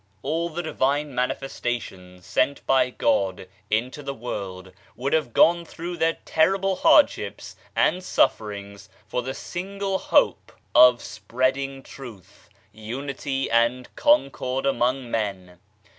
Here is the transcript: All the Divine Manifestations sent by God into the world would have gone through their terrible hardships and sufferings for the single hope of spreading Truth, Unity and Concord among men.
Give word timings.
All 0.23 0.49
the 0.49 0.63
Divine 0.63 1.13
Manifestations 1.13 2.25
sent 2.25 2.65
by 2.65 2.89
God 2.89 3.47
into 3.69 4.01
the 4.01 4.15
world 4.15 4.71
would 4.95 5.13
have 5.13 5.31
gone 5.31 5.63
through 5.63 5.97
their 5.97 6.17
terrible 6.25 6.77
hardships 6.77 7.55
and 7.75 8.03
sufferings 8.03 8.89
for 9.07 9.21
the 9.21 9.35
single 9.35 9.99
hope 9.99 10.51
of 10.73 11.03
spreading 11.03 11.83
Truth, 11.83 12.49
Unity 12.73 13.47
and 13.51 13.95
Concord 13.95 14.65
among 14.65 15.11
men. 15.11 15.59